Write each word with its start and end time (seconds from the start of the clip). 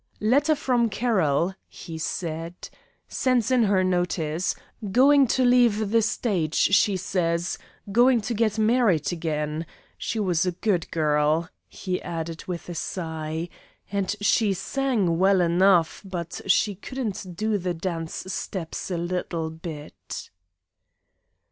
"Letter 0.19 0.55
from 0.55 0.89
Carroll," 0.89 1.53
he 1.67 1.99
said. 1.99 2.69
"Sends 3.07 3.51
in 3.51 3.65
her 3.65 3.83
notice. 3.83 4.55
Going 4.91 5.27
to 5.27 5.45
leave 5.45 5.91
the 5.91 6.01
stage, 6.01 6.55
she 6.55 6.97
says; 6.97 7.59
going 7.91 8.19
to 8.21 8.33
get 8.33 8.57
married 8.57 9.13
again. 9.13 9.63
She 9.99 10.19
was 10.19 10.43
a 10.43 10.53
good 10.53 10.89
girl," 10.89 11.49
he 11.69 12.01
added 12.01 12.45
with 12.47 12.67
a 12.67 12.73
sigh, 12.73 13.47
"and 13.91 14.15
she 14.21 14.53
sang 14.53 15.19
well 15.19 15.39
enough, 15.39 16.01
but 16.03 16.41
she 16.47 16.73
couldn't 16.73 17.35
do 17.35 17.59
the 17.59 17.75
dance 17.75 18.23
steps 18.33 18.89
a 18.89 18.97
little 18.97 19.51
bit." 19.51 20.31